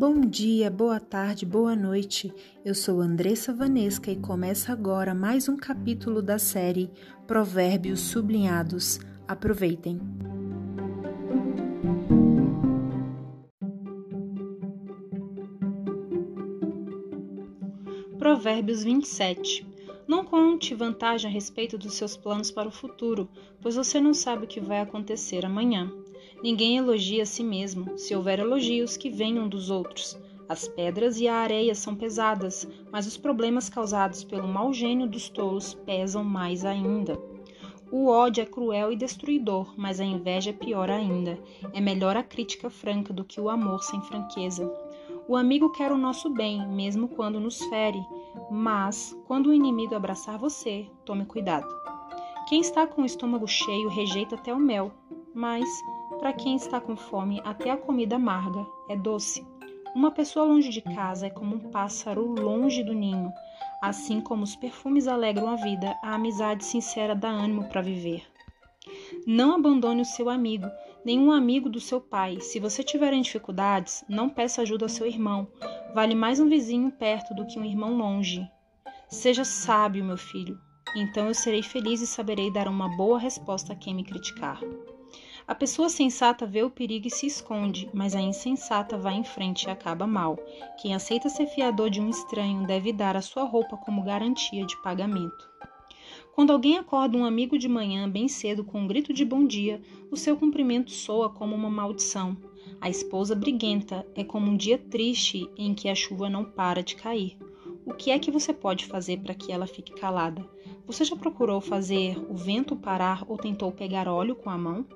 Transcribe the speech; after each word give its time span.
Bom 0.00 0.22
dia, 0.22 0.70
boa 0.70 0.98
tarde, 0.98 1.44
boa 1.44 1.76
noite. 1.76 2.32
Eu 2.64 2.74
sou 2.74 3.02
Andressa 3.02 3.52
Vanesca 3.52 4.10
e 4.10 4.16
começa 4.16 4.72
agora 4.72 5.14
mais 5.14 5.46
um 5.46 5.58
capítulo 5.58 6.22
da 6.22 6.38
série 6.38 6.90
Provérbios 7.26 8.00
Sublinhados. 8.00 8.98
Aproveitem. 9.28 10.00
Provérbios 18.18 18.82
27 18.82 19.66
Não 20.08 20.24
conte 20.24 20.74
vantagem 20.74 21.30
a 21.30 21.34
respeito 21.34 21.76
dos 21.76 21.92
seus 21.92 22.16
planos 22.16 22.50
para 22.50 22.66
o 22.66 22.72
futuro, 22.72 23.28
pois 23.60 23.76
você 23.76 24.00
não 24.00 24.14
sabe 24.14 24.46
o 24.46 24.48
que 24.48 24.62
vai 24.62 24.80
acontecer 24.80 25.44
amanhã. 25.44 25.92
Ninguém 26.42 26.78
elogia 26.78 27.22
a 27.22 27.26
si 27.26 27.44
mesmo, 27.44 27.98
se 27.98 28.14
houver 28.14 28.38
elogios 28.38 28.96
que 28.96 29.10
venham 29.10 29.48
dos 29.48 29.68
outros. 29.68 30.18
As 30.48 30.66
pedras 30.66 31.20
e 31.20 31.28
a 31.28 31.36
areia 31.36 31.74
são 31.74 31.94
pesadas, 31.94 32.66
mas 32.90 33.06
os 33.06 33.16
problemas 33.16 33.68
causados 33.68 34.24
pelo 34.24 34.48
mau 34.48 34.72
gênio 34.72 35.06
dos 35.06 35.28
tolos 35.28 35.74
pesam 35.74 36.24
mais 36.24 36.64
ainda. 36.64 37.16
O 37.92 38.08
ódio 38.08 38.42
é 38.42 38.46
cruel 38.46 38.90
e 38.90 38.96
destruidor, 38.96 39.74
mas 39.76 40.00
a 40.00 40.04
inveja 40.04 40.50
é 40.50 40.52
pior 40.52 40.90
ainda. 40.90 41.38
É 41.72 41.80
melhor 41.80 42.16
a 42.16 42.22
crítica 42.22 42.70
franca 42.70 43.12
do 43.12 43.24
que 43.24 43.40
o 43.40 43.50
amor 43.50 43.82
sem 43.82 44.00
franqueza. 44.00 44.72
O 45.28 45.36
amigo 45.36 45.70
quer 45.70 45.92
o 45.92 45.98
nosso 45.98 46.30
bem, 46.30 46.66
mesmo 46.68 47.08
quando 47.08 47.38
nos 47.38 47.62
fere, 47.64 48.00
mas 48.50 49.16
quando 49.26 49.48
o 49.48 49.54
inimigo 49.54 49.94
abraçar 49.94 50.38
você, 50.38 50.86
tome 51.04 51.24
cuidado. 51.24 51.68
Quem 52.48 52.60
está 52.60 52.86
com 52.86 53.02
o 53.02 53.06
estômago 53.06 53.46
cheio 53.46 53.88
rejeita 53.88 54.34
até 54.34 54.54
o 54.54 54.58
mel, 54.58 54.90
mas 55.34 55.68
para 56.20 56.34
quem 56.34 56.54
está 56.54 56.78
com 56.78 56.94
fome, 56.94 57.40
até 57.44 57.70
a 57.70 57.78
comida 57.78 58.16
amarga 58.16 58.66
é 58.90 58.96
doce. 58.96 59.42
Uma 59.94 60.10
pessoa 60.10 60.44
longe 60.44 60.68
de 60.68 60.82
casa 60.82 61.26
é 61.26 61.30
como 61.30 61.56
um 61.56 61.70
pássaro 61.70 62.26
longe 62.26 62.84
do 62.84 62.92
ninho. 62.92 63.32
Assim 63.82 64.20
como 64.20 64.42
os 64.42 64.54
perfumes 64.54 65.08
alegram 65.08 65.48
a 65.48 65.56
vida, 65.56 65.96
a 66.02 66.14
amizade 66.14 66.62
sincera 66.62 67.14
dá 67.14 67.30
ânimo 67.30 67.64
para 67.70 67.80
viver. 67.80 68.22
Não 69.26 69.54
abandone 69.54 70.02
o 70.02 70.04
seu 70.04 70.28
amigo, 70.28 70.66
nenhum 71.04 71.32
amigo 71.32 71.70
do 71.70 71.80
seu 71.80 72.02
pai. 72.02 72.38
Se 72.40 72.60
você 72.60 72.82
tiver 72.82 73.18
dificuldades, 73.18 74.04
não 74.06 74.28
peça 74.28 74.60
ajuda 74.60 74.84
ao 74.84 74.90
seu 74.90 75.06
irmão. 75.06 75.48
Vale 75.94 76.14
mais 76.14 76.38
um 76.38 76.48
vizinho 76.50 76.92
perto 76.92 77.34
do 77.34 77.46
que 77.46 77.58
um 77.58 77.64
irmão 77.64 77.96
longe. 77.96 78.46
Seja 79.08 79.42
sábio, 79.42 80.04
meu 80.04 80.18
filho. 80.18 80.60
Então 80.94 81.28
eu 81.28 81.34
serei 81.34 81.62
feliz 81.62 82.02
e 82.02 82.06
saberei 82.06 82.52
dar 82.52 82.68
uma 82.68 82.94
boa 82.94 83.18
resposta 83.18 83.72
a 83.72 83.76
quem 83.76 83.94
me 83.94 84.04
criticar. 84.04 84.60
A 85.50 85.54
pessoa 85.56 85.88
sensata 85.88 86.46
vê 86.46 86.62
o 86.62 86.70
perigo 86.70 87.08
e 87.08 87.10
se 87.10 87.26
esconde, 87.26 87.90
mas 87.92 88.14
a 88.14 88.20
insensata 88.20 88.96
vai 88.96 89.14
em 89.14 89.24
frente 89.24 89.64
e 89.64 89.68
acaba 89.68 90.06
mal. 90.06 90.38
Quem 90.80 90.94
aceita 90.94 91.28
ser 91.28 91.48
fiador 91.48 91.90
de 91.90 92.00
um 92.00 92.08
estranho 92.08 92.64
deve 92.64 92.92
dar 92.92 93.16
a 93.16 93.20
sua 93.20 93.42
roupa 93.42 93.76
como 93.76 94.04
garantia 94.04 94.64
de 94.64 94.80
pagamento. 94.80 95.50
Quando 96.36 96.52
alguém 96.52 96.78
acorda 96.78 97.18
um 97.18 97.24
amigo 97.24 97.58
de 97.58 97.68
manhã 97.68 98.08
bem 98.08 98.28
cedo 98.28 98.62
com 98.62 98.82
um 98.82 98.86
grito 98.86 99.12
de 99.12 99.24
bom 99.24 99.44
dia, 99.44 99.82
o 100.08 100.16
seu 100.16 100.36
cumprimento 100.36 100.92
soa 100.92 101.28
como 101.28 101.56
uma 101.56 101.68
maldição. 101.68 102.36
A 102.80 102.88
esposa 102.88 103.34
briguenta 103.34 104.06
é 104.14 104.22
como 104.22 104.48
um 104.48 104.56
dia 104.56 104.78
triste 104.78 105.50
em 105.56 105.74
que 105.74 105.88
a 105.88 105.96
chuva 105.96 106.30
não 106.30 106.44
para 106.44 106.80
de 106.80 106.94
cair. 106.94 107.36
O 107.84 107.92
que 107.92 108.12
é 108.12 108.20
que 108.20 108.30
você 108.30 108.52
pode 108.52 108.86
fazer 108.86 109.18
para 109.18 109.34
que 109.34 109.50
ela 109.50 109.66
fique 109.66 109.94
calada? 109.94 110.48
Você 110.86 111.02
já 111.04 111.16
procurou 111.16 111.60
fazer 111.60 112.16
o 112.30 112.36
vento 112.36 112.76
parar 112.76 113.24
ou 113.26 113.36
tentou 113.36 113.72
pegar 113.72 114.06
óleo 114.06 114.36
com 114.36 114.48
a 114.48 114.56
mão? 114.56 114.86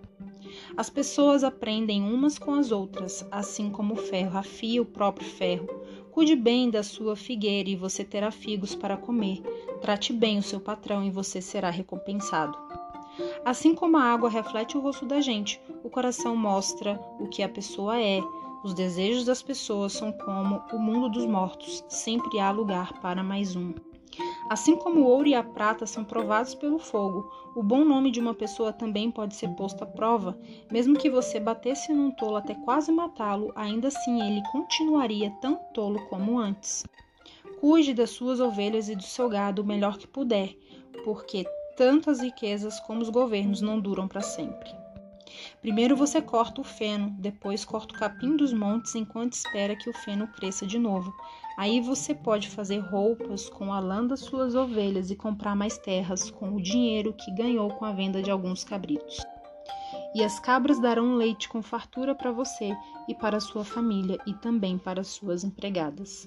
As 0.77 0.91
pessoas 0.91 1.45
aprendem 1.45 2.03
umas 2.03 2.39
com 2.39 2.55
as 2.55 2.71
outras, 2.71 3.27
assim 3.31 3.71
como 3.71 3.95
o 3.95 3.97
ferro 3.99 4.39
afia 4.39 4.83
o 4.83 4.87
próprio 4.87 5.29
ferro. 5.29 5.69
Cuide 6.11 6.37
bem 6.37 6.71
da 6.71 6.83
sua 6.83 7.17
figueira 7.17 7.69
e 7.69 7.77
você 7.77 8.05
terá 8.05 8.31
figos 8.31 8.75
para 8.75 8.97
comer. 8.97 9.43
Trate 9.81 10.13
bem 10.13 10.39
o 10.39 10.43
seu 10.43 10.61
patrão 10.61 11.05
e 11.05 11.11
você 11.11 11.41
será 11.41 11.71
recompensado. 11.71 12.57
Assim 13.45 13.75
como 13.75 13.97
a 13.97 14.03
água 14.03 14.29
reflete 14.29 14.77
o 14.77 14.81
rosto 14.81 15.07
da 15.07 15.21
gente, 15.21 15.61
o 15.83 15.91
coração 15.91 16.37
mostra 16.37 17.01
o 17.21 17.29
que 17.29 17.43
a 17.43 17.49
pessoa 17.49 18.01
é. 18.01 18.21
Os 18.65 18.75
desejos 18.75 19.25
das 19.25 19.43
pessoas 19.43 19.93
são 19.93 20.11
como 20.11 20.63
o 20.73 20.79
mundo 20.79 21.09
dos 21.09 21.27
mortos, 21.27 21.85
sempre 21.89 22.41
há 22.41 22.51
lugar 22.51 22.95
para 23.01 23.23
mais 23.23 23.55
um. 23.55 23.75
Assim 24.49 24.77
como 24.77 25.01
o 25.01 25.07
ouro 25.07 25.27
e 25.27 25.35
a 25.35 25.43
prata 25.43 25.87
são 25.87 26.05
provados 26.05 26.55
pelo 26.55 26.79
fogo, 26.79 27.31
o 27.57 27.63
bom 27.63 27.83
nome 27.83 28.11
de 28.11 28.21
uma 28.21 28.35
pessoa 28.35 28.73
também 28.73 29.11
pode 29.11 29.35
ser 29.35 29.49
posto 29.51 29.83
à 29.83 29.87
prova. 29.87 30.39
Mesmo 30.71 30.99
que 30.99 31.09
você 31.09 31.41
batesse 31.41 31.95
num 31.95 32.11
tolo 32.11 32.37
até 32.37 32.55
quase 32.55 32.93
matá-lo, 32.93 33.53
ainda 33.57 33.89
assim 33.89 34.21
ele 34.21 34.43
continuaria 34.53 35.31
tão 35.41 35.57
tolo 35.73 36.07
como 36.09 36.39
antes. 36.39 36.85
Cuide 37.59 37.95
das 37.95 38.11
suas 38.11 38.39
ovelhas 38.39 38.91
e 38.91 38.95
do 38.95 39.03
seu 39.03 39.29
gado 39.31 39.63
o 39.63 39.65
melhor 39.65 39.97
que 39.97 40.07
puder, 40.07 40.55
porque 41.05 41.47
tanto 41.77 42.11
as 42.11 42.21
riquezas 42.21 42.79
como 42.81 43.01
os 43.01 43.09
governos 43.09 43.63
não 43.63 43.81
duram 43.81 44.07
para 44.07 44.21
sempre. 44.21 44.71
Primeiro 45.61 45.97
você 45.97 46.21
corta 46.21 46.61
o 46.61 46.65
feno, 46.65 47.11
depois 47.19 47.65
corta 47.65 47.95
o 47.95 47.99
capim 47.99 48.37
dos 48.37 48.53
montes 48.53 48.95
enquanto 48.95 49.33
espera 49.33 49.75
que 49.75 49.89
o 49.89 49.95
feno 49.95 50.29
cresça 50.29 50.67
de 50.67 50.79
novo. 50.79 51.13
Aí 51.57 51.81
você 51.81 52.15
pode 52.15 52.49
fazer 52.49 52.79
roupas 52.79 53.49
com 53.49 53.73
a 53.73 53.79
lã 53.79 54.05
das 54.05 54.21
suas 54.21 54.57
ovelhas 54.57 55.11
e 55.11 55.17
comprar 55.17 55.55
mais 55.55 55.79
terras 55.79 56.31
com 56.31 56.55
o 56.55 56.63
dinheiro 56.63 57.13
que 57.13 57.33
ganhou 57.33 57.71
com 57.71 57.85
a 57.85 57.93
venda 57.93 58.21
de 58.21 58.31
alguns 58.31 58.65
cabritos. 58.65 59.19
E 60.15 60.23
as 60.23 60.41
cabras 60.41 60.81
darão 60.81 61.15
leite 61.15 61.49
com 61.49 61.63
fartura 61.63 62.15
para 62.15 62.33
você 62.33 62.77
e 63.09 63.15
para 63.15 63.41
sua 63.41 63.65
família 63.65 64.19
e 64.27 64.35
também 64.35 64.79
para 64.79 65.05
suas 65.05 65.45
empregadas. 65.45 66.27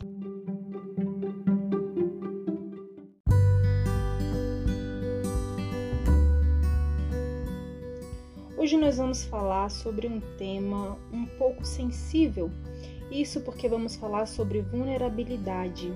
Hoje 8.58 8.76
nós 8.76 8.98
vamos 8.98 9.24
falar 9.24 9.70
sobre 9.70 10.08
um 10.08 10.20
tema 10.38 10.98
um 11.14 11.26
pouco 11.38 11.64
sensível. 11.64 12.52
Isso 13.12 13.42
porque 13.42 13.70
vamos 13.70 13.96
falar 13.96 14.26
sobre 14.26 14.62
vulnerabilidade. 14.62 15.94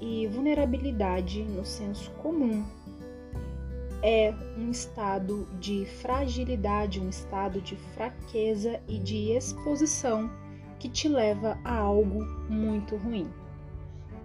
E 0.00 0.26
vulnerabilidade, 0.28 1.42
no 1.42 1.64
senso 1.64 2.10
comum, 2.12 2.64
é 4.02 4.32
um 4.56 4.70
estado 4.70 5.46
de 5.58 5.84
fragilidade, 5.84 7.00
um 7.00 7.08
estado 7.08 7.60
de 7.60 7.76
fraqueza 7.76 8.80
e 8.86 8.98
de 8.98 9.32
exposição 9.32 10.30
que 10.78 10.88
te 10.88 11.08
leva 11.08 11.58
a 11.64 11.74
algo 11.74 12.24
muito 12.48 12.96
ruim. 12.96 13.28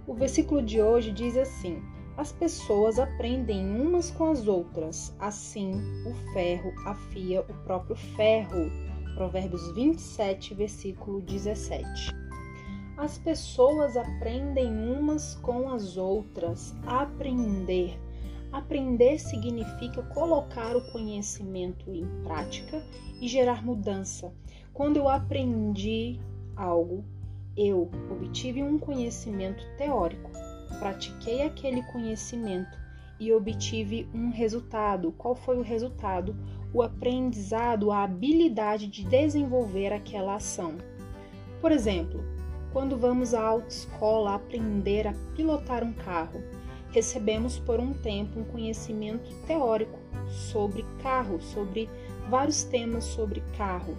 O 0.06 0.14
versículo 0.14 0.62
de 0.62 0.82
hoje 0.82 1.12
diz 1.12 1.36
assim: 1.36 1.82
as 2.16 2.32
pessoas 2.32 3.00
aprendem 3.00 3.66
umas 3.80 4.12
com 4.12 4.26
as 4.26 4.48
outras, 4.48 5.16
assim 5.20 5.72
o 6.06 6.14
ferro 6.34 6.72
afia 6.86 7.42
o 7.42 7.54
próprio 7.66 7.96
ferro. 7.96 8.70
Provérbios 9.16 9.72
27, 9.74 10.54
versículo 10.54 11.22
17. 11.22 12.12
As 12.98 13.18
pessoas 13.18 13.98
aprendem 13.98 14.72
umas 14.72 15.36
com 15.36 15.70
as 15.70 15.98
outras. 15.98 16.76
Aprender. 16.86 18.00
Aprender 18.52 19.20
significa 19.20 20.04
colocar 20.14 20.76
o 20.76 20.92
conhecimento 20.92 21.90
em 21.90 22.06
prática 22.24 22.84
e 23.20 23.28
gerar 23.28 23.66
mudança. 23.66 24.32
Quando 24.74 24.98
eu 24.98 25.10
aprendi 25.10 26.20
algo, 26.56 27.04
eu 27.58 27.90
obtive 28.12 28.62
um 28.62 28.78
conhecimento 28.78 29.64
teórico 29.78 30.32
pratiquei 30.84 31.44
aquele 31.44 31.82
conhecimento 31.84 32.78
e 33.20 33.32
obtive 33.34 34.08
um 34.14 34.30
resultado. 34.30 35.12
Qual 35.14 35.36
foi 35.36 35.58
o 35.58 35.62
resultado? 35.62 36.36
O 36.74 36.82
aprendizado, 36.82 37.92
a 37.92 38.04
habilidade 38.04 38.88
de 38.88 39.04
desenvolver 39.04 39.94
aquela 39.94 40.36
ação. 40.36 40.78
Por 41.62 41.72
exemplo, 41.72 42.24
quando 42.72 42.98
vamos 42.98 43.34
à 43.34 43.42
autoescola 43.42 44.36
aprender 44.36 45.08
a 45.08 45.14
pilotar 45.36 45.84
um 45.84 45.94
carro, 45.94 46.42
recebemos 46.92 47.60
por 47.60 47.80
um 47.80 47.94
tempo 47.94 48.40
um 48.40 48.44
conhecimento 48.44 49.34
teórico 49.46 50.00
sobre 50.28 50.84
carro, 51.02 51.42
sobre 51.42 51.90
vários 52.30 52.64
temas 52.64 53.04
sobre 53.04 53.42
carro. 53.58 53.96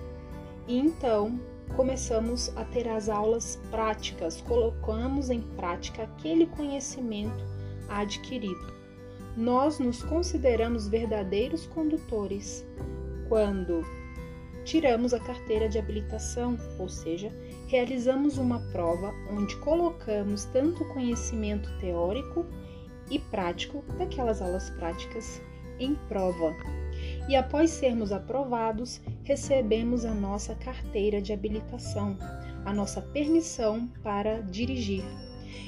E 0.67 0.79
então 0.79 1.39
começamos 1.77 2.53
a 2.57 2.65
ter 2.65 2.89
as 2.89 3.09
aulas 3.09 3.61
práticas, 3.71 4.41
colocamos 4.41 5.31
em 5.31 5.41
prática 5.41 6.03
aquele 6.03 6.47
conhecimento 6.47 7.45
adquirido. 7.89 8.73
Nós 9.37 9.79
nos 9.79 10.03
consideramos 10.03 10.87
verdadeiros 10.87 11.67
condutores 11.67 12.65
quando 13.29 13.83
tiramos 14.65 15.13
a 15.13 15.21
carteira 15.21 15.69
de 15.69 15.79
habilitação, 15.79 16.57
ou 16.79 16.89
seja, 16.89 17.33
realizamos 17.67 18.39
uma 18.39 18.61
prova 18.73 19.13
onde 19.31 19.57
colocamos 19.57 20.45
tanto 20.47 20.85
conhecimento 20.87 21.69
teórico 21.79 22.47
e 23.11 23.19
prático 23.19 23.85
daquelas 23.99 24.41
aulas 24.41 24.71
práticas 24.71 25.41
em 25.79 25.95
prova. 26.09 26.55
e 27.29 27.35
após 27.35 27.71
sermos 27.71 28.13
aprovados, 28.13 29.01
recebemos 29.25 30.05
a 30.05 30.15
nossa 30.15 30.55
carteira 30.55 31.21
de 31.21 31.33
habilitação, 31.33 32.17
a 32.65 32.73
nossa 32.73 33.03
permissão 33.03 33.89
para 34.03 34.41
dirigir. 34.43 35.03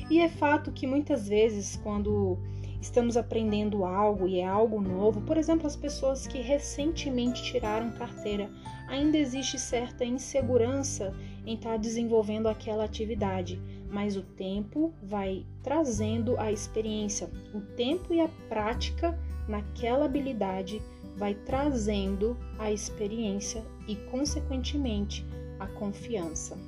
E 0.09 0.21
é 0.21 0.29
fato 0.29 0.71
que 0.71 0.87
muitas 0.87 1.29
vezes, 1.29 1.77
quando 1.83 2.39
estamos 2.81 3.17
aprendendo 3.17 3.85
algo 3.85 4.29
e 4.29 4.41
é 4.41 4.47
algo 4.47 4.81
novo, 4.81 5.21
por 5.23 5.37
exemplo, 5.37 5.67
as 5.67 5.77
pessoas 5.77 6.27
que 6.27 6.41
recentemente 6.41 7.43
tiraram 7.43 7.91
carteira, 7.93 8.51
ainda 8.89 9.17
existe 9.17 9.59
certa 9.59 10.05
insegurança 10.05 11.15
em 11.45 11.55
estar 11.55 11.79
desenvolvendo 11.79 12.49
aquela 12.49 12.85
atividade, 12.85 13.61
mas 13.91 14.17
o 14.17 14.23
tempo 14.23 14.93
vai 15.03 15.47
trazendo 15.63 16.39
a 16.39 16.51
experiência, 16.51 17.31
o 17.55 17.61
tempo 17.61 18.13
e 18.13 18.21
a 18.21 18.29
prática 18.49 19.19
naquela 19.49 20.05
habilidade 20.05 20.83
vai 21.17 21.35
trazendo 21.35 22.37
a 22.59 22.71
experiência 22.71 23.65
e, 23.89 23.97
consequentemente, 23.97 25.25
a 25.59 25.67
confiança. 25.67 26.59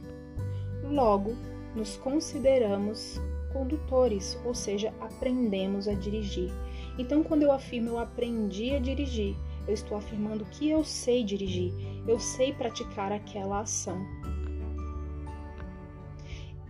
Logo, 0.85 1.37
nos 1.75 1.97
consideramos 1.97 3.21
condutores, 3.53 4.39
ou 4.45 4.55
seja, 4.55 4.93
aprendemos 5.01 5.89
a 5.89 5.95
dirigir. 5.95 6.51
Então, 6.99 7.23
quando 7.23 7.43
eu 7.43 7.53
afirmo 7.53 7.91
eu 7.91 7.99
aprendi 7.99 8.75
a 8.75 8.79
dirigir, 8.79 9.37
eu 9.67 9.75
estou 9.75 9.97
afirmando 9.97 10.45
que 10.47 10.69
eu 10.69 10.83
sei 10.85 11.23
dirigir, 11.23 11.73
eu 12.07 12.19
sei 12.19 12.53
praticar 12.53 13.13
aquela 13.13 13.61
ação. 13.61 14.05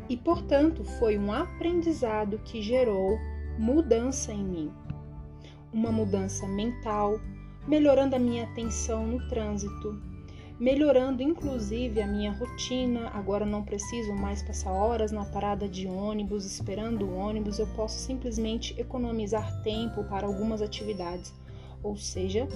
E, 0.08 0.16
portanto, 0.16 0.84
foi 0.98 1.18
um 1.18 1.32
aprendizado 1.32 2.40
que 2.44 2.62
gerou 2.62 3.18
mudança 3.58 4.32
em 4.32 4.42
mim. 4.42 4.72
Uma 5.72 5.92
mudança 5.92 6.46
mental, 6.46 7.20
melhorando 7.66 8.16
a 8.16 8.18
minha 8.18 8.44
atenção 8.44 9.06
no 9.06 9.28
trânsito, 9.28 10.00
melhorando 10.58 11.22
inclusive 11.22 12.00
a 12.00 12.06
minha 12.06 12.32
rotina. 12.32 13.08
Agora 13.10 13.46
não 13.46 13.62
preciso 13.62 14.12
mais 14.14 14.42
passar 14.42 14.72
horas 14.72 15.12
na 15.12 15.24
parada 15.24 15.68
de 15.68 15.86
ônibus 15.86 16.44
esperando 16.44 17.06
o 17.06 17.16
ônibus, 17.16 17.58
eu 17.58 17.66
posso 17.68 17.98
simplesmente 17.98 18.78
economizar 18.80 19.62
tempo 19.62 20.04
para 20.04 20.26
algumas 20.26 20.60
atividades. 20.60 21.32
Ou 21.82 21.96
seja, 21.96 22.48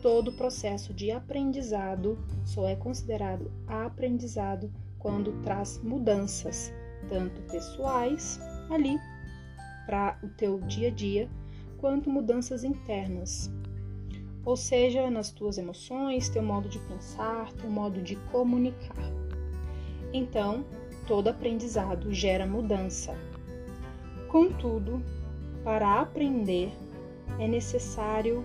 todo 0.00 0.28
o 0.28 0.36
processo 0.36 0.94
de 0.94 1.10
aprendizado 1.10 2.18
só 2.44 2.66
é 2.66 2.74
considerado 2.74 3.52
aprendizado 3.66 4.72
quando 4.98 5.32
traz 5.42 5.78
mudanças, 5.82 6.72
tanto 7.08 7.42
pessoais 7.42 8.40
ali 8.70 8.98
para 9.86 10.18
o 10.22 10.28
teu 10.28 10.60
dia 10.60 10.88
a 10.88 10.90
dia, 10.90 11.28
quanto 11.78 12.08
mudanças 12.08 12.64
internas, 12.64 13.50
ou 14.44 14.56
seja, 14.56 15.10
nas 15.10 15.30
tuas 15.30 15.58
emoções, 15.58 16.28
teu 16.28 16.42
modo 16.42 16.68
de 16.68 16.78
pensar, 16.78 17.52
teu 17.52 17.70
modo 17.70 18.00
de 18.02 18.16
comunicar. 18.32 19.12
Então, 20.12 20.64
todo 21.06 21.28
aprendizado 21.28 22.12
gera 22.12 22.46
mudança. 22.46 23.16
Contudo, 24.28 25.02
para 25.62 26.00
aprender 26.00 26.72
é 27.38 27.46
necessário 27.46 28.44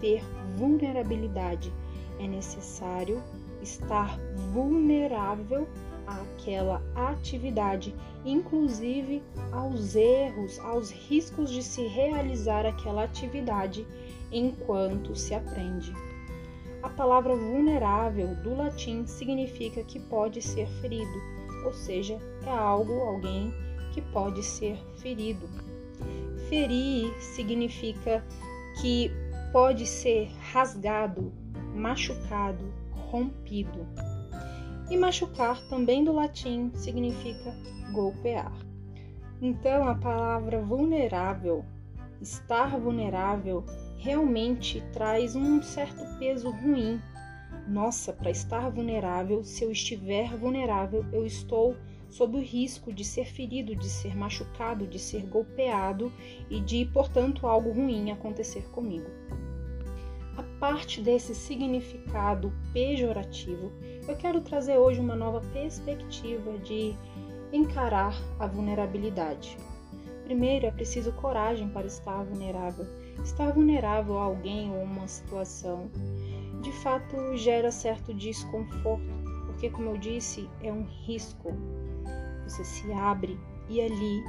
ter 0.00 0.22
vulnerabilidade, 0.56 1.72
é 2.18 2.26
necessário 2.26 3.22
estar 3.62 4.18
vulnerável 4.52 5.68
àquela 6.06 6.82
atividade, 6.94 7.94
inclusive 8.24 9.22
aos 9.52 9.94
erros, 9.94 10.58
aos 10.60 10.90
riscos 10.90 11.50
de 11.50 11.62
se 11.62 11.86
realizar 11.86 12.64
aquela 12.64 13.04
atividade 13.04 13.86
enquanto 14.30 15.14
se 15.14 15.34
aprende. 15.34 15.92
A 16.82 16.88
palavra 16.88 17.34
vulnerável 17.34 18.34
do 18.36 18.54
latim 18.54 19.06
significa 19.06 19.82
que 19.82 19.98
pode 19.98 20.40
ser 20.40 20.68
ferido, 20.80 21.20
ou 21.64 21.72
seja, 21.72 22.18
é 22.46 22.50
algo, 22.50 22.92
alguém 23.00 23.52
que 23.92 24.00
pode 24.00 24.42
ser 24.42 24.78
ferido. 24.98 25.48
Ferir 26.48 27.12
significa 27.20 28.24
que 28.80 29.10
pode 29.52 29.86
ser 29.86 30.30
rasgado, 30.52 31.32
machucado, 31.74 32.72
rompido. 33.10 33.86
E 34.90 34.96
machucar 34.96 35.60
também 35.68 36.04
do 36.04 36.12
latim 36.12 36.70
significa 36.74 37.54
golpear. 37.92 38.52
Então 39.40 39.86
a 39.86 39.94
palavra 39.94 40.62
vulnerável, 40.62 41.64
estar 42.20 42.78
vulnerável, 42.78 43.64
realmente 44.08 44.82
traz 44.90 45.36
um 45.36 45.62
certo 45.62 46.02
peso 46.18 46.50
ruim. 46.50 46.98
Nossa, 47.66 48.10
para 48.10 48.30
estar 48.30 48.70
vulnerável, 48.70 49.44
se 49.44 49.62
eu 49.62 49.70
estiver 49.70 50.34
vulnerável, 50.34 51.04
eu 51.12 51.26
estou 51.26 51.76
sob 52.08 52.38
o 52.38 52.40
risco 52.40 52.90
de 52.90 53.04
ser 53.04 53.26
ferido, 53.26 53.76
de 53.76 53.86
ser 53.86 54.16
machucado, 54.16 54.86
de 54.86 54.98
ser 54.98 55.26
golpeado 55.26 56.10
e 56.48 56.58
de, 56.58 56.86
portanto, 56.86 57.46
algo 57.46 57.70
ruim 57.70 58.10
acontecer 58.10 58.66
comigo. 58.70 59.10
A 60.38 60.42
parte 60.58 61.02
desse 61.02 61.34
significado 61.34 62.50
pejorativo, 62.72 63.70
eu 64.08 64.16
quero 64.16 64.40
trazer 64.40 64.78
hoje 64.78 65.00
uma 65.00 65.16
nova 65.16 65.42
perspectiva 65.52 66.56
de 66.60 66.94
encarar 67.52 68.14
a 68.38 68.46
vulnerabilidade. 68.46 69.58
Primeiro, 70.24 70.64
é 70.64 70.70
preciso 70.70 71.12
coragem 71.12 71.68
para 71.68 71.86
estar 71.86 72.24
vulnerável 72.24 72.86
Estar 73.22 73.52
vulnerável 73.52 74.18
a 74.18 74.24
alguém 74.24 74.70
ou 74.70 74.82
uma 74.82 75.06
situação, 75.06 75.90
de 76.62 76.72
fato 76.72 77.36
gera 77.36 77.70
certo 77.70 78.14
desconforto, 78.14 79.06
porque, 79.46 79.70
como 79.70 79.90
eu 79.90 79.98
disse, 79.98 80.48
é 80.62 80.72
um 80.72 80.84
risco. 80.84 81.52
Você 82.44 82.64
se 82.64 82.92
abre 82.92 83.38
e 83.68 83.80
ali, 83.80 84.24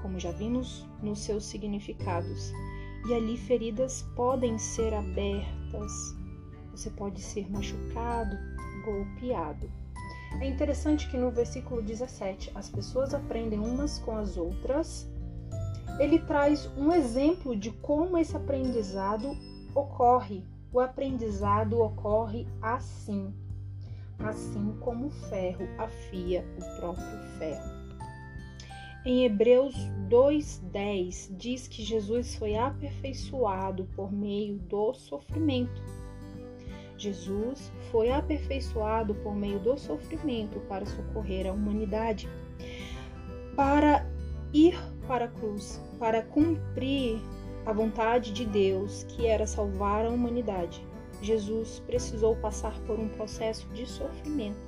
como 0.00 0.18
já 0.18 0.30
vimos 0.32 0.86
nos 1.02 1.20
seus 1.20 1.44
significados, 1.44 2.52
e 3.06 3.14
ali 3.14 3.36
feridas 3.36 4.02
podem 4.16 4.58
ser 4.58 4.94
abertas, 4.94 6.16
você 6.70 6.90
pode 6.90 7.20
ser 7.20 7.50
machucado, 7.50 8.36
golpeado. 8.84 9.70
É 10.40 10.48
interessante 10.48 11.08
que 11.10 11.16
no 11.16 11.30
versículo 11.30 11.80
17 11.82 12.50
as 12.54 12.68
pessoas 12.68 13.14
aprendem 13.14 13.60
umas 13.60 13.98
com 13.98 14.16
as 14.16 14.36
outras 14.36 15.08
ele 15.98 16.18
traz 16.18 16.66
um 16.76 16.92
exemplo 16.92 17.54
de 17.56 17.70
como 17.70 18.18
esse 18.18 18.36
aprendizado 18.36 19.36
ocorre. 19.74 20.42
O 20.72 20.80
aprendizado 20.80 21.80
ocorre 21.80 22.48
assim, 22.60 23.32
assim 24.18 24.76
como 24.80 25.06
o 25.06 25.10
ferro 25.10 25.68
afia 25.78 26.44
o 26.58 26.80
próprio 26.80 27.18
ferro. 27.38 27.84
Em 29.04 29.24
Hebreus 29.24 29.74
2:10 30.08 31.36
diz 31.36 31.68
que 31.68 31.82
Jesus 31.82 32.34
foi 32.34 32.56
aperfeiçoado 32.56 33.84
por 33.94 34.10
meio 34.10 34.58
do 34.58 34.94
sofrimento. 34.94 35.82
Jesus 36.96 37.70
foi 37.90 38.10
aperfeiçoado 38.10 39.14
por 39.16 39.34
meio 39.34 39.60
do 39.60 39.76
sofrimento 39.76 40.58
para 40.60 40.86
socorrer 40.86 41.46
a 41.46 41.52
humanidade, 41.52 42.28
para 43.54 44.06
ir 44.52 44.74
para 45.06 45.26
a 45.26 45.28
cruz 45.28 45.80
para 45.98 46.22
cumprir 46.22 47.20
a 47.66 47.72
vontade 47.72 48.32
de 48.32 48.44
Deus, 48.44 49.04
que 49.04 49.26
era 49.26 49.46
salvar 49.46 50.04
a 50.04 50.10
humanidade. 50.10 50.86
Jesus 51.22 51.82
precisou 51.86 52.36
passar 52.36 52.78
por 52.80 52.98
um 52.98 53.08
processo 53.08 53.66
de 53.68 53.86
sofrimento. 53.86 54.58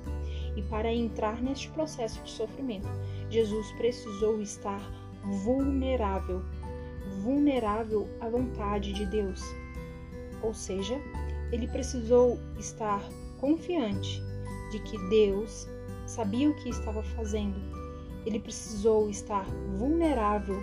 E 0.55 0.61
para 0.63 0.91
entrar 0.91 1.41
neste 1.41 1.69
processo 1.69 2.19
de 2.23 2.31
sofrimento, 2.31 2.87
Jesus 3.29 3.71
precisou 3.73 4.41
estar 4.41 4.81
vulnerável, 5.43 6.41
vulnerável 7.21 8.09
à 8.19 8.27
vontade 8.27 8.93
de 8.93 9.05
Deus. 9.05 9.43
Ou 10.41 10.53
seja, 10.53 10.99
ele 11.51 11.67
precisou 11.67 12.39
estar 12.57 13.03
confiante 13.39 14.19
de 14.71 14.79
que 14.79 14.97
Deus 15.09 15.67
sabia 16.07 16.49
o 16.49 16.55
que 16.55 16.69
estava 16.69 17.03
fazendo 17.03 17.76
ele 18.27 18.39
precisou 18.39 19.09
estar 19.09 19.45
vulnerável 19.77 20.59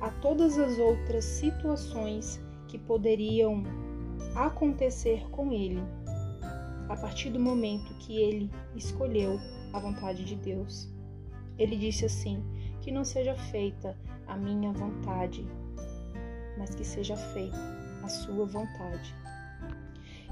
a 0.00 0.10
todas 0.10 0.58
as 0.58 0.76
outras 0.78 1.24
situações 1.24 2.40
que 2.66 2.78
poderiam 2.78 3.62
acontecer 4.34 5.24
com 5.30 5.52
ele 5.52 5.80
a 6.88 6.96
partir 6.96 7.30
do 7.30 7.38
momento 7.38 7.94
que 7.94 8.20
ele 8.20 8.50
escolheu 8.74 9.38
a 9.72 9.78
vontade 9.78 10.24
de 10.24 10.34
Deus. 10.34 10.92
Ele 11.56 11.76
disse 11.76 12.04
assim: 12.04 12.42
Que 12.80 12.90
não 12.90 13.04
seja 13.04 13.36
feita 13.36 13.96
a 14.26 14.36
minha 14.36 14.72
vontade, 14.72 15.46
mas 16.58 16.74
que 16.74 16.84
seja 16.84 17.16
feita 17.16 17.56
a 18.02 18.08
sua 18.08 18.46
vontade. 18.46 19.14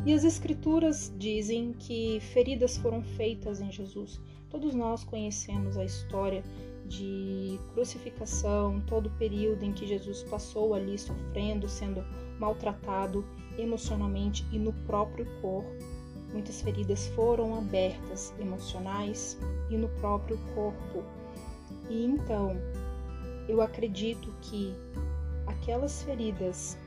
E 0.04 0.12
as 0.12 0.24
Escrituras 0.24 1.14
dizem 1.16 1.72
que 1.72 2.18
feridas 2.20 2.76
foram 2.76 3.02
feitas 3.02 3.60
em 3.60 3.70
Jesus 3.70 4.20
Todos 4.50 4.74
nós 4.74 5.04
conhecemos 5.04 5.76
a 5.76 5.84
história 5.84 6.42
de 6.86 7.60
crucificação, 7.74 8.80
todo 8.86 9.06
o 9.06 9.18
período 9.18 9.62
em 9.62 9.72
que 9.72 9.86
Jesus 9.86 10.22
passou 10.22 10.72
ali 10.74 10.98
sofrendo, 10.98 11.68
sendo 11.68 12.02
maltratado 12.38 13.24
emocionalmente 13.58 14.46
e 14.50 14.58
no 14.58 14.72
próprio 14.86 15.26
corpo. 15.42 15.70
Muitas 16.32 16.62
feridas 16.62 17.08
foram 17.08 17.58
abertas 17.58 18.34
emocionais 18.38 19.38
e 19.70 19.76
no 19.76 19.88
próprio 20.00 20.38
corpo. 20.54 21.04
E 21.90 22.04
então, 22.04 22.56
eu 23.48 23.60
acredito 23.60 24.32
que 24.42 24.74
aquelas 25.46 26.02
feridas 26.02 26.78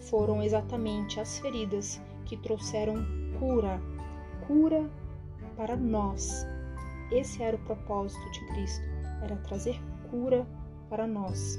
foram 0.00 0.42
exatamente 0.42 1.18
as 1.18 1.38
feridas 1.38 2.00
que 2.24 2.36
trouxeram 2.36 3.04
cura, 3.38 3.80
cura 4.46 4.88
para 5.56 5.76
nós. 5.76 6.53
Esse 7.10 7.42
era 7.42 7.56
o 7.56 7.64
propósito 7.64 8.30
de 8.32 8.46
Cristo, 8.46 8.84
era 9.22 9.36
trazer 9.36 9.80
cura 10.10 10.46
para 10.88 11.06
nós, 11.06 11.58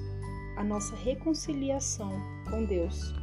a 0.58 0.64
nossa 0.64 0.96
reconciliação 0.96 2.12
com 2.50 2.66
Deus. 2.66 3.14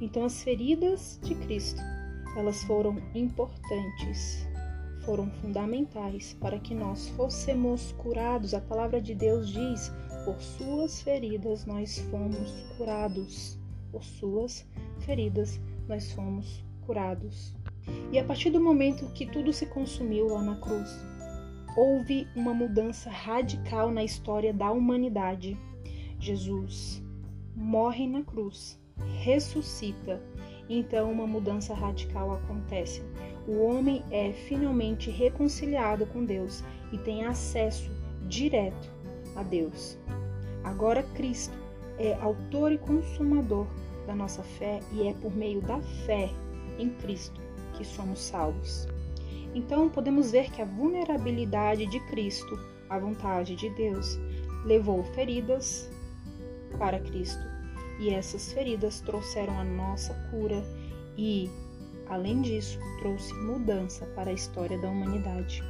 Então 0.00 0.24
as 0.24 0.42
feridas 0.42 1.18
de 1.22 1.34
Cristo, 1.34 1.80
elas 2.36 2.62
foram 2.64 2.96
importantes, 3.14 4.46
foram 5.04 5.30
fundamentais 5.30 6.34
para 6.40 6.58
que 6.58 6.74
nós 6.74 7.08
fôssemos 7.10 7.92
curados. 7.92 8.54
A 8.54 8.60
palavra 8.60 9.00
de 9.00 9.14
Deus 9.14 9.50
diz: 9.50 9.92
"Por 10.24 10.40
suas 10.40 11.02
feridas 11.02 11.64
nós 11.66 11.98
fomos 12.10 12.50
curados". 12.76 13.58
Por 13.92 14.02
suas 14.02 14.66
feridas 15.00 15.60
nós 15.86 16.12
fomos 16.12 16.64
curados. 16.84 17.54
E 18.10 18.18
a 18.18 18.24
partir 18.24 18.50
do 18.50 18.60
momento 18.60 19.10
que 19.12 19.26
tudo 19.26 19.52
se 19.52 19.66
consumiu 19.66 20.28
lá 20.28 20.42
na 20.42 20.56
cruz, 20.56 20.90
houve 21.76 22.26
uma 22.34 22.54
mudança 22.54 23.10
radical 23.10 23.90
na 23.90 24.04
história 24.04 24.52
da 24.52 24.70
humanidade. 24.70 25.56
Jesus 26.18 27.02
morre 27.54 28.06
na 28.06 28.22
cruz, 28.22 28.78
ressuscita, 29.22 30.22
então 30.68 31.10
uma 31.10 31.26
mudança 31.26 31.74
radical 31.74 32.32
acontece. 32.32 33.02
O 33.46 33.62
homem 33.62 34.02
é 34.10 34.32
finalmente 34.32 35.10
reconciliado 35.10 36.06
com 36.06 36.24
Deus 36.24 36.64
e 36.92 36.98
tem 36.98 37.24
acesso 37.24 37.90
direto 38.28 38.90
a 39.36 39.42
Deus. 39.42 39.98
Agora 40.62 41.02
Cristo 41.14 41.56
é 41.98 42.14
autor 42.14 42.72
e 42.72 42.78
consumador 42.78 43.66
da 44.06 44.14
nossa 44.14 44.42
fé 44.42 44.80
e 44.92 45.06
é 45.08 45.12
por 45.14 45.34
meio 45.34 45.60
da 45.60 45.80
fé 46.06 46.30
em 46.78 46.88
Cristo 46.90 47.40
que 47.76 47.84
somos 47.84 48.18
salvos. 48.20 48.88
Então, 49.54 49.88
podemos 49.88 50.32
ver 50.32 50.50
que 50.50 50.60
a 50.60 50.64
vulnerabilidade 50.64 51.86
de 51.86 52.00
Cristo, 52.06 52.58
a 52.90 52.98
vontade 52.98 53.54
de 53.54 53.70
Deus, 53.70 54.18
levou 54.64 55.04
feridas 55.14 55.88
para 56.76 56.98
Cristo, 56.98 57.44
e 58.00 58.10
essas 58.10 58.52
feridas 58.52 59.00
trouxeram 59.00 59.56
a 59.58 59.64
nossa 59.64 60.12
cura 60.30 60.60
e, 61.16 61.48
além 62.08 62.42
disso, 62.42 62.78
trouxe 62.98 63.32
mudança 63.34 64.04
para 64.16 64.30
a 64.30 64.34
história 64.34 64.76
da 64.78 64.88
humanidade. 64.88 65.62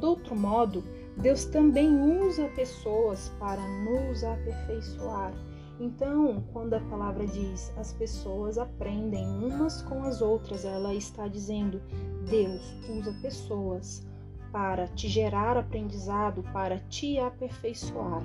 Do 0.00 0.08
outro 0.08 0.34
modo, 0.34 0.82
Deus 1.16 1.44
também 1.44 1.94
usa 1.94 2.48
pessoas 2.56 3.30
para 3.38 3.60
nos 3.84 4.24
aperfeiçoar 4.24 5.32
então, 5.80 6.44
quando 6.52 6.74
a 6.74 6.80
palavra 6.80 7.26
diz 7.26 7.72
as 7.78 7.90
pessoas 7.94 8.58
aprendem 8.58 9.26
umas 9.26 9.80
com 9.80 10.04
as 10.04 10.20
outras, 10.20 10.66
ela 10.66 10.94
está 10.94 11.26
dizendo 11.26 11.80
Deus 12.28 12.62
usa 12.88 13.12
pessoas 13.20 14.06
para 14.52 14.86
te 14.88 15.08
gerar 15.08 15.56
aprendizado, 15.56 16.42
para 16.52 16.78
te 16.78 17.18
aperfeiçoar. 17.18 18.22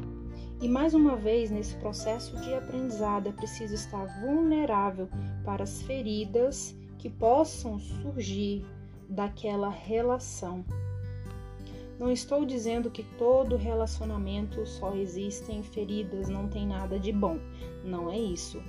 E 0.61 0.67
mais 0.67 0.93
uma 0.93 1.15
vez, 1.15 1.51
nesse 1.51 1.75
processo 1.75 2.35
de 2.41 2.53
aprendizado, 2.53 3.27
é 3.29 3.31
preciso 3.31 3.75
estar 3.75 4.05
vulnerável 4.21 5.07
para 5.43 5.63
as 5.63 5.81
feridas 5.83 6.75
que 6.97 7.09
possam 7.09 7.79
surgir 7.79 8.65
daquela 9.07 9.69
relação. 9.69 10.65
Não 11.99 12.11
estou 12.11 12.45
dizendo 12.45 12.89
que 12.89 13.03
todo 13.17 13.55
relacionamento 13.55 14.65
só 14.65 14.93
existem 14.95 15.63
feridas, 15.63 16.27
não 16.27 16.47
tem 16.47 16.67
nada 16.67 16.99
de 16.99 17.11
bom. 17.11 17.37
Não 17.83 18.09
é 18.09 18.17
isso. 18.17 18.61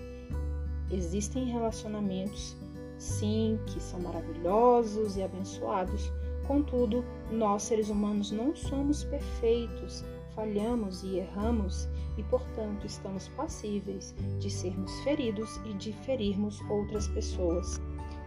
Existem 0.90 1.46
relacionamentos, 1.46 2.56
sim, 2.98 3.58
que 3.66 3.80
são 3.80 4.00
maravilhosos 4.00 5.16
e 5.16 5.22
abençoados. 5.22 6.12
Contudo, 6.46 7.04
nós 7.30 7.64
seres 7.64 7.88
humanos 7.88 8.30
não 8.30 8.54
somos 8.54 9.04
perfeitos, 9.04 10.04
falhamos 10.34 11.02
e 11.02 11.18
erramos 11.18 11.88
e, 12.16 12.22
portanto, 12.24 12.86
estamos 12.86 13.28
passíveis 13.28 14.14
de 14.38 14.50
sermos 14.50 14.92
feridos 15.00 15.60
e 15.64 15.74
de 15.74 15.92
ferirmos 15.92 16.60
outras 16.70 17.08
pessoas. 17.08 17.80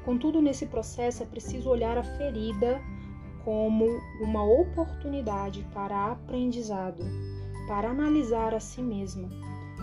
Contudo, 0.04 0.42
nesse 0.42 0.66
processo 0.66 1.24
é 1.24 1.26
preciso 1.26 1.70
olhar 1.70 1.98
a 1.98 2.04
ferida 2.04 2.82
como 3.46 3.86
uma 4.22 4.44
oportunidade 4.44 5.66
para 5.74 6.12
aprendizado, 6.12 7.04
para 7.68 7.90
analisar 7.90 8.54
a 8.54 8.60
si 8.60 8.82
mesmo, 8.82 9.30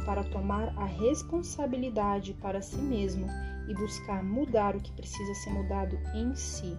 para 0.06 0.22
tomar 0.22 0.72
a 0.78 0.86
responsabilidade 0.86 2.32
para 2.34 2.62
si 2.62 2.78
mesmo 2.78 3.26
e 3.68 3.74
buscar 3.74 4.22
mudar 4.22 4.76
o 4.76 4.80
que 4.80 4.92
precisa 4.92 5.34
ser 5.34 5.50
mudado 5.50 5.98
em 6.14 6.34
si. 6.34 6.78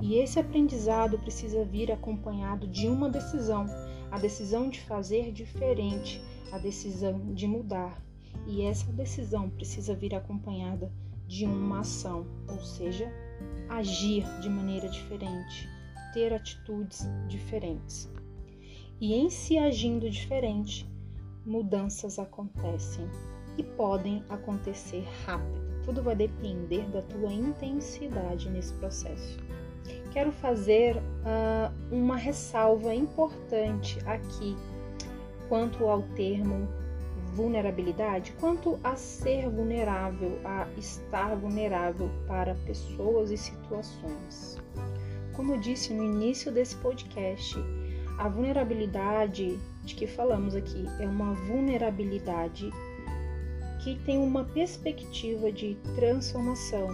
E 0.00 0.14
esse 0.14 0.38
aprendizado 0.38 1.18
precisa 1.18 1.64
vir 1.64 1.90
acompanhado 1.90 2.68
de 2.68 2.88
uma 2.88 3.10
decisão, 3.10 3.66
a 4.10 4.18
decisão 4.18 4.70
de 4.70 4.80
fazer 4.80 5.32
diferente, 5.32 6.22
a 6.52 6.58
decisão 6.58 7.34
de 7.34 7.46
mudar. 7.46 8.00
E 8.46 8.62
essa 8.62 8.90
decisão 8.92 9.50
precisa 9.50 9.94
vir 9.94 10.14
acompanhada 10.14 10.92
de 11.26 11.44
uma 11.44 11.80
ação, 11.80 12.26
ou 12.48 12.60
seja, 12.60 13.10
agir 13.68 14.24
de 14.40 14.48
maneira 14.48 14.88
diferente, 14.88 15.68
ter 16.12 16.32
atitudes 16.32 17.08
diferentes. 17.26 18.08
E 19.00 19.14
em 19.14 19.30
se 19.30 19.58
agindo 19.58 20.08
diferente, 20.08 20.86
mudanças 21.44 22.18
acontecem 22.18 23.08
e 23.56 23.62
podem 23.62 24.24
acontecer 24.28 25.06
rápido. 25.24 25.62
Tudo 25.84 26.02
vai 26.02 26.16
depender 26.16 26.88
da 26.90 27.02
tua 27.02 27.32
intensidade 27.32 28.48
nesse 28.50 28.72
processo. 28.74 29.38
Quero 30.12 30.32
fazer 30.32 30.96
uh, 30.96 31.94
uma 31.94 32.16
ressalva 32.16 32.94
importante 32.94 33.98
aqui 34.06 34.56
quanto 35.48 35.86
ao 35.86 36.02
termo 36.14 36.68
vulnerabilidade 37.34 38.32
quanto 38.38 38.78
a 38.82 38.94
ser 38.94 39.50
vulnerável, 39.50 40.38
a 40.44 40.68
estar 40.78 41.34
vulnerável 41.36 42.08
para 42.26 42.54
pessoas 42.66 43.30
e 43.30 43.36
situações. 43.36 44.56
Como 45.34 45.52
eu 45.52 45.58
disse 45.58 45.92
no 45.92 46.04
início 46.04 46.52
desse 46.52 46.76
podcast, 46.76 47.56
a 48.18 48.28
vulnerabilidade 48.28 49.58
de 49.84 49.94
que 49.94 50.06
falamos 50.06 50.54
aqui 50.54 50.84
é 50.98 51.06
uma 51.06 51.34
vulnerabilidade 51.34 52.70
que 53.82 53.96
tem 54.06 54.18
uma 54.18 54.44
perspectiva 54.44 55.52
de 55.52 55.76
transformação, 55.94 56.88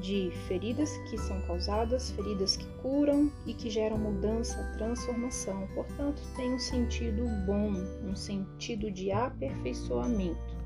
de 0.00 0.30
feridas 0.46 0.96
que 1.10 1.18
são 1.18 1.40
causadas, 1.42 2.12
feridas 2.12 2.56
que 2.56 2.66
curam 2.80 3.32
e 3.44 3.52
que 3.52 3.68
geram 3.68 3.98
mudança, 3.98 4.72
transformação. 4.78 5.66
Portanto, 5.74 6.22
tem 6.36 6.54
um 6.54 6.58
sentido 6.58 7.24
bom, 7.44 7.72
um 8.08 8.14
sentido 8.14 8.88
de 8.88 9.10
aperfeiçoamento. 9.10 10.56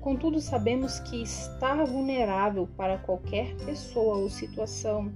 Contudo, 0.00 0.40
sabemos 0.40 1.00
que 1.00 1.22
estar 1.22 1.84
vulnerável 1.84 2.68
para 2.76 2.98
qualquer 2.98 3.56
pessoa 3.64 4.18
ou 4.18 4.28
situação, 4.28 5.12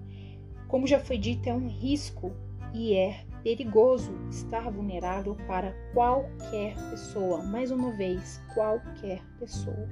como 0.67 0.89
já 0.89 0.99
foi 0.99 1.19
dito, 1.19 1.49
é 1.49 1.55
um 1.55 1.69
risco 1.69 2.33
e 2.75 2.95
é 2.95 3.28
perigoso 3.43 4.13
estar 4.31 4.71
vulnerável 4.71 5.37
para 5.47 5.75
qualquer 5.93 6.75
pessoa. 6.91 7.43
Mais 7.43 7.71
uma 7.71 7.93
vez, 7.93 8.41
qualquer 8.55 9.23
pessoa. 9.39 9.89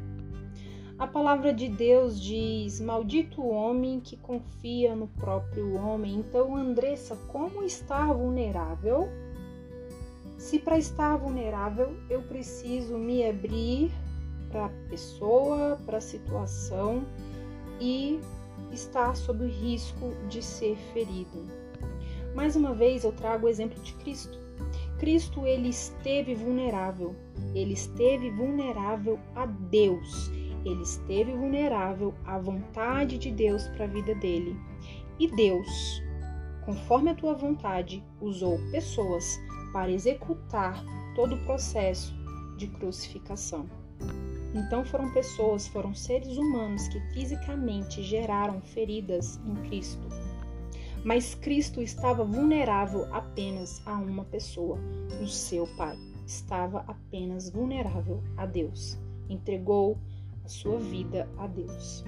A 0.99 1.07
palavra 1.07 1.53
de 1.53 1.69
Deus 1.69 2.21
diz: 2.21 2.81
Maldito 2.81 3.43
o 3.43 3.51
homem 3.51 4.01
que 4.01 4.17
confia 4.17 4.97
no 4.97 5.09
próprio 5.09 5.75
homem. 5.75 6.15
Então, 6.15 6.57
Andressa, 6.57 7.15
como 7.29 7.63
estar 7.63 8.15
vulnerável? 8.15 9.09
Se 10.39 10.59
para 10.59 10.79
estar 10.79 11.17
vulnerável 11.17 11.97
eu 12.09 12.23
preciso 12.23 12.97
me 12.97 13.27
abrir 13.29 13.91
para 14.51 14.67
a 14.67 14.89
pessoa, 14.89 15.79
para 15.85 15.99
a 15.99 16.01
situação 16.01 17.05
e 17.81 18.19
estar 18.73 19.15
sob 19.17 19.45
o 19.45 19.49
risco 19.49 20.15
de 20.29 20.43
ser 20.43 20.77
ferido. 20.95 21.66
Mais 22.37 22.55
uma 22.55 22.73
vez 22.73 23.03
eu 23.03 23.11
trago 23.11 23.47
o 23.47 23.49
exemplo 23.49 23.83
de 23.83 23.93
Cristo. 23.95 24.39
Cristo 25.01 25.45
ele 25.45 25.71
esteve 25.71 26.37
vulnerável. 26.37 27.17
Ele 27.53 27.73
esteve 27.73 28.31
vulnerável 28.31 29.19
a 29.35 29.47
Deus 29.47 30.31
ele 30.67 30.83
esteve 30.83 31.33
vulnerável 31.33 32.13
à 32.25 32.39
vontade 32.39 33.19
de 33.19 33.31
Deus 33.31 33.69
para 33.69 33.85
a 33.85 33.89
vida 33.89 34.15
dele. 34.17 34.57
E 35.19 35.29
Deus, 35.29 36.03
conforme 36.65 37.11
a 37.11 37.15
tua 37.15 37.35
vontade, 37.35 38.05
usou 38.21 38.59
pessoas 38.73 39.39
para 39.73 39.91
executar 39.91 40.85
todo 41.15 41.37
o 41.37 41.45
processo 41.45 42.15
de 42.57 42.67
crucificação. 42.67 43.69
Então 44.55 44.85
foram 44.85 45.13
pessoas, 45.13 45.69
foram 45.69 45.95
seres 45.95 46.37
humanos 46.37 46.89
que 46.89 47.01
fisicamente 47.13 48.03
geraram 48.03 48.61
feridas 48.61 49.39
em 49.47 49.55
Cristo. 49.69 50.09
Mas 51.07 51.37
Cristo 51.37 51.81
estava 51.81 52.25
vulnerável 52.25 53.07
apenas 53.15 53.81
a 53.87 53.93
uma 53.93 54.25
pessoa, 54.25 54.77
o 55.23 55.29
seu 55.29 55.65
Pai. 55.77 55.97
Estava 56.27 56.81
apenas 56.81 57.49
vulnerável 57.49 58.25
a 58.37 58.45
Deus. 58.45 58.99
Entregou 59.29 59.97
a 60.45 60.49
sua 60.49 60.81
vida 60.81 61.31
a 61.39 61.47
Deus. 61.47 62.05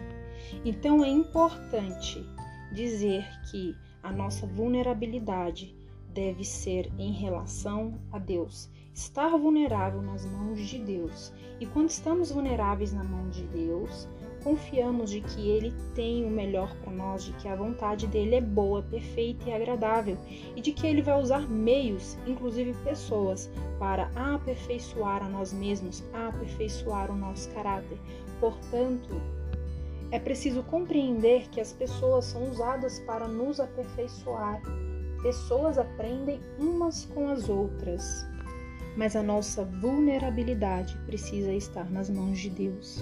Então 0.65 1.05
é 1.05 1.09
importante 1.09 2.27
dizer 2.73 3.25
que 3.49 3.73
a 4.03 4.11
nossa 4.11 4.49
vulnerabilidade 4.49 5.73
deve 6.13 6.45
ser 6.45 6.91
em 6.99 7.13
relação 7.13 8.01
a 8.11 8.19
Deus 8.19 8.69
estar 8.93 9.29
vulnerável 9.37 10.03
nas 10.03 10.27
mãos 10.27 10.59
de 10.59 10.81
Deus. 10.81 11.33
E 11.61 11.67
quando 11.67 11.89
estamos 11.89 12.33
vulneráveis 12.33 12.93
na 12.93 13.05
mão 13.05 13.29
de 13.29 13.45
Deus, 13.45 14.09
confiamos 14.49 15.11
de 15.11 15.21
que 15.21 15.47
Ele 15.47 15.75
tem 15.95 16.25
o 16.25 16.31
melhor 16.31 16.75
para 16.77 16.91
nós, 16.91 17.23
de 17.23 17.35
que 17.35 17.47
a 17.47 17.55
vontade 17.55 18.07
dele 18.07 18.37
é 18.37 18.41
boa, 18.41 18.83
perfeita 18.83 19.47
e 19.47 19.53
agradável, 19.53 20.17
e 20.57 20.61
de 20.63 20.73
que 20.73 20.87
Ele 20.87 21.03
vai 21.03 21.21
usar 21.21 21.47
meios, 21.47 22.17
inclusive 22.27 22.73
pessoas, 22.83 23.51
para 23.79 24.11
aperfeiçoar 24.17 25.23
a 25.23 25.29
nós 25.29 25.53
mesmos, 25.53 26.03
aperfeiçoar 26.15 27.11
o 27.11 27.17
nosso 27.17 27.51
caráter. 27.51 27.99
Portanto, 28.41 29.21
é 30.11 30.19
preciso 30.19 30.63
compreender 30.63 31.51
que 31.51 31.61
as 31.61 31.75
pessoas 31.75 32.25
são 32.25 32.49
usadas 32.49 33.01
para 33.01 33.29
nos 33.29 33.61
aperfeiçoar. 33.61 34.63
Pessoas 35.23 35.77
aprendem 35.77 36.41
umas 36.59 37.05
com 37.05 37.29
as 37.29 37.51
outras 37.51 38.27
mas 38.97 39.15
a 39.15 39.23
nossa 39.23 39.65
vulnerabilidade 39.65 40.99
precisa 41.07 41.53
estar 41.53 41.89
nas 41.89 42.11
mãos 42.11 42.37
de 42.41 42.51
Deus. 42.51 43.01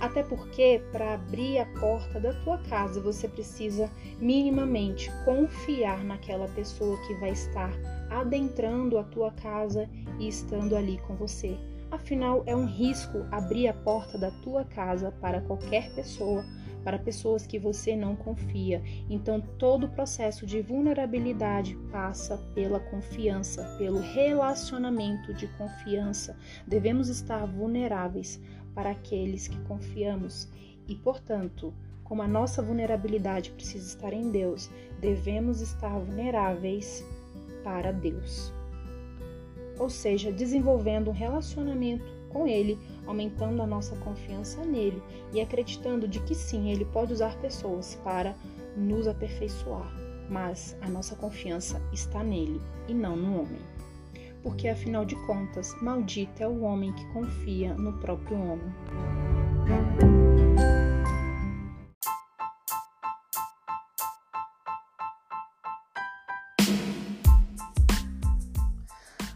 Até 0.00 0.22
porque, 0.22 0.80
para 0.92 1.14
abrir 1.14 1.58
a 1.58 1.66
porta 1.80 2.20
da 2.20 2.32
tua 2.44 2.58
casa, 2.58 3.00
você 3.00 3.28
precisa 3.28 3.90
minimamente 4.20 5.10
confiar 5.24 6.04
naquela 6.04 6.46
pessoa 6.48 6.96
que 7.06 7.14
vai 7.14 7.30
estar 7.30 7.70
adentrando 8.10 8.96
a 8.98 9.04
tua 9.04 9.32
casa 9.32 9.88
e 10.18 10.28
estando 10.28 10.76
ali 10.76 10.98
com 10.98 11.16
você. 11.16 11.56
Afinal, 11.90 12.42
é 12.46 12.54
um 12.54 12.66
risco 12.66 13.26
abrir 13.30 13.68
a 13.68 13.74
porta 13.74 14.18
da 14.18 14.30
tua 14.42 14.64
casa 14.64 15.10
para 15.20 15.40
qualquer 15.40 15.92
pessoa 15.94 16.44
para 16.88 16.98
pessoas 16.98 17.46
que 17.46 17.58
você 17.58 17.94
não 17.94 18.16
confia. 18.16 18.82
Então, 19.10 19.40
todo 19.58 19.84
o 19.84 19.88
processo 19.90 20.46
de 20.46 20.62
vulnerabilidade 20.62 21.76
passa 21.90 22.38
pela 22.54 22.80
confiança, 22.80 23.76
pelo 23.76 24.00
relacionamento 24.00 25.34
de 25.34 25.46
confiança. 25.48 26.34
Devemos 26.66 27.08
estar 27.08 27.44
vulneráveis 27.46 28.40
para 28.78 28.90
aqueles 28.90 29.48
que 29.48 29.58
confiamos 29.62 30.48
e, 30.86 30.94
portanto, 30.94 31.74
como 32.04 32.22
a 32.22 32.28
nossa 32.28 32.62
vulnerabilidade 32.62 33.50
precisa 33.50 33.88
estar 33.88 34.12
em 34.12 34.30
Deus, 34.30 34.70
devemos 35.00 35.60
estar 35.60 35.98
vulneráveis 35.98 37.04
para 37.64 37.92
Deus. 37.92 38.52
Ou 39.80 39.90
seja, 39.90 40.30
desenvolvendo 40.30 41.10
um 41.10 41.12
relacionamento 41.12 42.04
com 42.28 42.46
Ele, 42.46 42.78
aumentando 43.04 43.60
a 43.62 43.66
nossa 43.66 43.96
confiança 43.96 44.64
nele 44.64 45.02
e 45.32 45.40
acreditando 45.40 46.06
de 46.06 46.20
que 46.20 46.34
sim, 46.36 46.70
Ele 46.70 46.84
pode 46.84 47.12
usar 47.12 47.36
pessoas 47.40 47.96
para 48.04 48.36
nos 48.76 49.08
aperfeiçoar, 49.08 49.92
mas 50.30 50.76
a 50.80 50.88
nossa 50.88 51.16
confiança 51.16 51.82
está 51.92 52.22
nele 52.22 52.60
e 52.86 52.94
não 52.94 53.16
no 53.16 53.40
homem. 53.40 53.77
Porque 54.48 54.66
afinal 54.66 55.04
de 55.04 55.14
contas, 55.26 55.74
maldito 55.82 56.42
é 56.42 56.48
o 56.48 56.62
homem 56.62 56.90
que 56.94 57.04
confia 57.12 57.74
no 57.74 57.92
próprio 58.00 58.38
homem. 58.40 58.74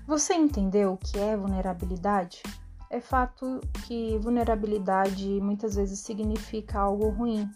Você 0.06 0.32
entendeu 0.32 0.94
o 0.94 0.96
que 0.96 1.18
é 1.18 1.36
vulnerabilidade? 1.36 2.42
É 2.88 2.98
fato 2.98 3.60
que 3.86 4.16
vulnerabilidade 4.16 5.28
muitas 5.42 5.74
vezes 5.74 5.98
significa 5.98 6.80
algo 6.80 7.10
ruim, 7.10 7.50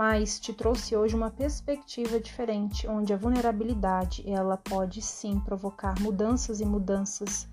mas 0.00 0.40
te 0.40 0.54
trouxe 0.54 0.96
hoje 0.96 1.14
uma 1.14 1.30
perspectiva 1.30 2.18
diferente, 2.18 2.88
onde 2.88 3.12
a 3.12 3.18
vulnerabilidade 3.18 4.26
ela 4.26 4.56
pode 4.56 5.02
sim 5.02 5.38
provocar 5.40 5.94
mudanças 6.00 6.58
e 6.58 6.64
mudanças 6.64 7.46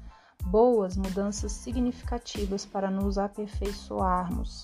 boas, 0.46 0.96
mudanças 0.96 1.52
significativas 1.52 2.66
para 2.66 2.90
nos 2.90 3.18
aperfeiçoarmos. 3.18 4.64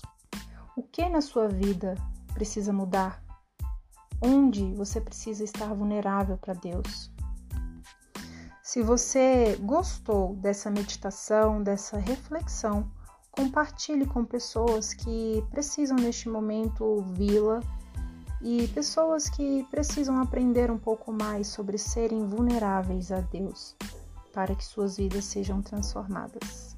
O 0.74 0.82
que 0.82 1.06
na 1.10 1.20
sua 1.20 1.46
vida 1.46 1.94
precisa 2.32 2.72
mudar? 2.72 3.22
Onde 4.18 4.72
você 4.72 4.98
precisa 4.98 5.44
estar 5.44 5.66
vulnerável 5.74 6.38
para 6.38 6.54
Deus? 6.54 7.12
Se 8.62 8.82
você 8.82 9.58
gostou 9.60 10.34
dessa 10.36 10.70
meditação, 10.70 11.62
dessa 11.62 11.98
reflexão, 11.98 12.90
compartilhe 13.34 14.06
com 14.06 14.24
pessoas 14.24 14.94
que 14.94 15.44
precisam 15.50 15.96
neste 15.96 16.28
momento 16.28 16.84
ouvi-la 16.84 17.60
e 18.40 18.68
pessoas 18.68 19.28
que 19.28 19.66
precisam 19.70 20.20
aprender 20.20 20.70
um 20.70 20.78
pouco 20.78 21.12
mais 21.12 21.48
sobre 21.48 21.76
serem 21.76 22.26
vulneráveis 22.26 23.10
a 23.10 23.20
Deus, 23.20 23.74
para 24.32 24.54
que 24.54 24.64
suas 24.64 24.96
vidas 24.96 25.24
sejam 25.24 25.60
transformadas. 25.62 26.76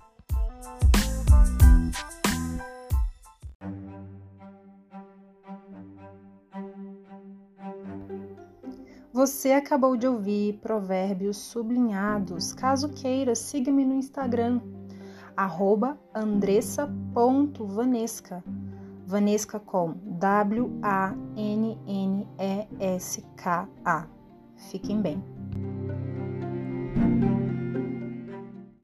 Você 9.12 9.52
acabou 9.52 9.96
de 9.96 10.06
ouvir 10.06 10.58
provérbios 10.58 11.38
sublinhados. 11.38 12.52
Caso 12.52 12.90
queira, 12.90 13.34
siga-me 13.34 13.82
no 13.84 13.94
Instagram, 13.94 14.60
andressa.vanesca. 16.14 18.42
Vanesca 19.06 19.60
com 19.60 19.94
W-A-N-N-E-S-K-A. 20.04 21.16
Fiquem 24.56 25.00
bem. 25.00 25.35